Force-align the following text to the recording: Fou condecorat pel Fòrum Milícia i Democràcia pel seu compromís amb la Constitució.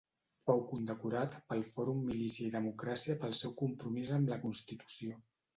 Fou 0.49 0.61
condecorat 0.69 1.35
pel 1.51 1.61
Fòrum 1.75 2.01
Milícia 2.07 2.45
i 2.47 2.55
Democràcia 2.57 3.19
pel 3.27 3.39
seu 3.43 3.55
compromís 3.63 4.13
amb 4.19 4.33
la 4.35 4.43
Constitució. 4.49 5.25